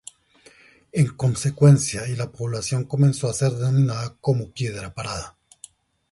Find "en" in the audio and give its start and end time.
0.93-1.15